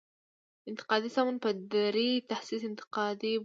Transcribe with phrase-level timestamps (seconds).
[0.69, 3.39] انتقادي سمون په دري تصحیح انتقادي بولي.